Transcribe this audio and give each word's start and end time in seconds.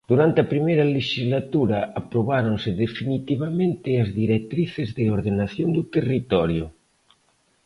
Durante 0.11 0.37
a 0.41 0.49
primeira 0.53 0.89
lexislatura 0.97 1.79
aprobáronse 2.01 2.69
definitivamente 2.83 3.89
as 4.03 4.09
Directrices 4.21 4.89
de 4.97 5.03
Ordenación 5.17 5.69
do 5.77 5.83
Territorio. 5.95 6.65